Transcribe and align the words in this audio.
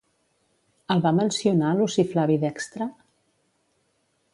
El 0.95 1.03
va 1.03 1.11
mencionar 1.19 1.75
Luci 1.83 2.07
Flavi 2.15 2.41
Dextre? 2.49 2.89